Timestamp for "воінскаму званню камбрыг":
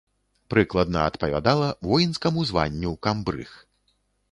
1.91-3.51